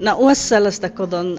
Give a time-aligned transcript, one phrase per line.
[0.00, 1.38] No uossallasta kodon,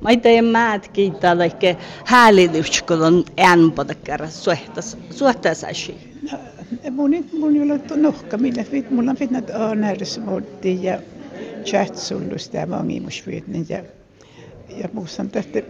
[0.00, 5.94] mä ei tee määt kiittää, että häälitys kodon äänpada kerran suhtas, suhtaisasi.
[6.32, 6.38] No,
[6.90, 10.98] mun, mun ei ole nohka, millä fit, mulla on fitnat aanääressä muotti ja
[11.64, 13.82] chatsullusta ja mangimusfitnin ja,
[14.76, 15.62] ja muussa on tästä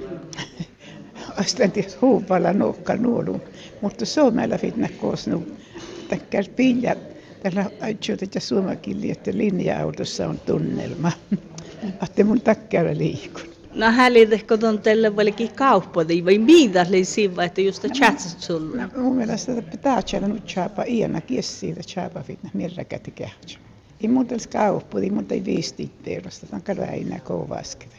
[1.36, 3.40] Aslantis huupalla nohka nuolu,
[3.80, 5.46] mutta suomella fitnä koosnu,
[6.08, 6.96] takkar pilja,
[7.42, 11.12] tällä aitsuutet ja suomakilli, että linja-autossa on tunnelma.
[12.00, 13.56] Ahte mun takkara liikun.
[13.74, 18.82] No häälitehkö ton teille vaikka kauppodi vai mitä oli siinä, että just chatsat sulle?
[18.82, 23.58] No, mun mielestä pitää olla nyt chapa iana kiessiä, chapa fitnä mirrakäti kähtsä.
[24.00, 24.48] Ei muuta olisi
[25.02, 27.96] ei muuta ei viistitteerosta, tämän käräinä kovasketä.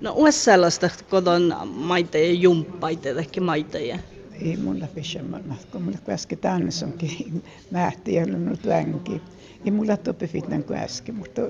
[0.00, 3.98] No uus sellaista kodon maita ja jumppaita, ehkä maita ja
[4.42, 9.22] ei mulla pisemmällä, kun mulla äsken tansonkin mähti ja ollut vänki.
[9.64, 11.42] Ei mulla toppe fitnan kuin äsken, mutta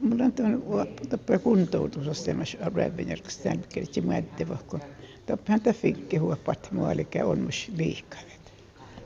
[0.00, 0.62] mulla on tuon
[1.08, 4.80] toppe kuntoutus ostamassa rävänjärkistä tämän kertsi muotteva, kun
[5.26, 8.52] toppe häntä fikki huopat muolikä on mus liikavet.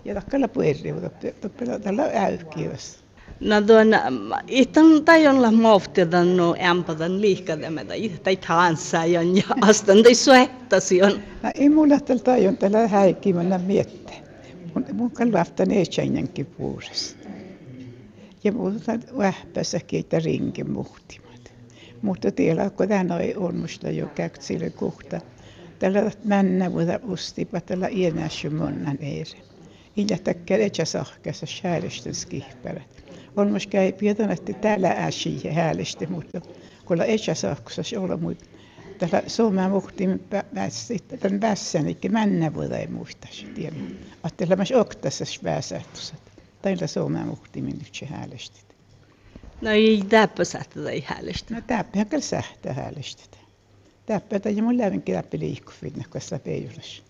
[0.04, 0.94] Ja takkalla puerri,
[1.40, 2.98] toppe tällä äykkiössä.
[3.40, 3.88] No tuon,
[4.48, 9.20] itän tajonla muoftidan no ämpadan liikademeda, tai taansa ja
[9.60, 11.12] astan tai suettasi on.
[11.42, 14.12] No ei mulla tällä tajon tällä häikimänä miettä.
[14.74, 17.28] Mun, mun kalvaftan tjänjänkin puuresta.
[18.44, 21.52] Ja muuta vähpässä keitä rinkin muhtimat.
[22.02, 25.20] Mutta tiellä, kun tänä ei onnusta jo käyt sille kohta.
[25.78, 29.38] Tällä männä vuoda ustipa tällä ienäsy monnan eire.
[29.96, 33.02] illetəklərə cəzaxəsə şəhərləşdiniz qihbərət.
[33.36, 36.42] Olmuş gəy piyadan etdi dələ əşiyə hələşdi mutlu.
[36.84, 38.42] Kola e cəzaxəsə şola mut.
[39.00, 40.20] Tällä Suomea muhtiin
[41.20, 43.76] tämän vässän, eikä männä voida ei muista sitä.
[44.22, 46.14] Ajattelin, että oktaisi väsähtössä.
[46.62, 48.64] Tällä Suomea muhtiin minne se häälestit.
[49.60, 51.54] No ei täppä sähtöä ei häälestetä.
[51.54, 53.38] No täppähän kyllä sähtöä häälestetä.
[54.06, 57.09] Täppä, tai mun lävinkin läpi liikkuvina, kun sitä ei ole.